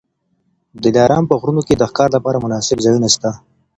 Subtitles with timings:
[0.81, 3.31] د دلارام په غرونو کي د ښکار لپاره مناسب ځایونه سته.